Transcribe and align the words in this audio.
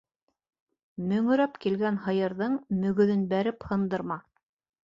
Мөңөрәп 1.11 1.59
килгән 1.67 2.01
һыйырҙың 2.07 2.57
мөгөҙөн 2.81 3.29
бәреп 3.35 3.69
һындырма. 3.75 4.19